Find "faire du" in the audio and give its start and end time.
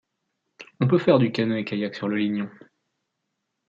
0.97-1.31